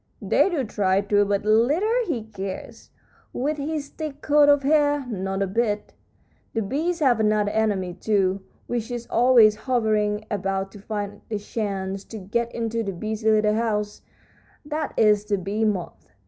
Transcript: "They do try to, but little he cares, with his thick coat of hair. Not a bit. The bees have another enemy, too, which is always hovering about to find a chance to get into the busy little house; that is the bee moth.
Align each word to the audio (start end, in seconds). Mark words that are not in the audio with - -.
"They 0.19 0.49
do 0.49 0.63
try 0.63 1.01
to, 1.01 1.23
but 1.25 1.45
little 1.45 2.07
he 2.07 2.23
cares, 2.23 2.89
with 3.33 3.57
his 3.57 3.89
thick 3.89 4.23
coat 4.23 4.49
of 4.49 4.63
hair. 4.63 5.05
Not 5.05 5.43
a 5.43 5.45
bit. 5.45 5.93
The 6.55 6.63
bees 6.63 7.01
have 7.01 7.19
another 7.19 7.51
enemy, 7.51 7.93
too, 7.93 8.41
which 8.65 8.89
is 8.89 9.05
always 9.11 9.55
hovering 9.69 10.25
about 10.31 10.71
to 10.71 10.79
find 10.79 11.21
a 11.29 11.37
chance 11.37 12.03
to 12.05 12.17
get 12.17 12.51
into 12.55 12.81
the 12.81 12.93
busy 12.93 13.29
little 13.29 13.53
house; 13.53 14.01
that 14.65 14.91
is 14.97 15.23
the 15.25 15.37
bee 15.37 15.65
moth. 15.65 16.07